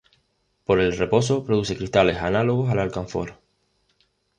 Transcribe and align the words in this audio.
Por 0.65 0.79
el 0.79 0.97
reposo 0.97 1.43
produce 1.45 1.77
cristales 1.77 2.17
análogos 2.17 2.71
al 2.71 2.79
alcanfor. 2.79 3.37